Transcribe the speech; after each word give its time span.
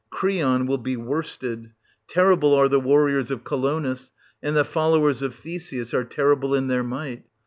Creon 0.09 0.65
will 0.65 0.79
be 0.79 0.97
worsted! 0.97 1.73
Terrible 2.07 2.55
are 2.55 2.67
the 2.67 2.79
warriors 2.79 3.29
of 3.29 3.43
Colonus, 3.43 4.11
and 4.41 4.55
the 4.57 4.65
followers 4.65 5.21
of 5.21 5.35
Theseus 5.35 5.93
are 5.93 6.03
terrible 6.05 6.55
in 6.55 6.69
their 6.69 6.83
might. 6.83 7.25